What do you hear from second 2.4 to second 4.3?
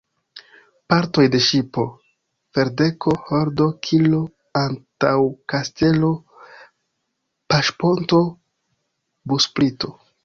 ferdeko, holdo, kilo,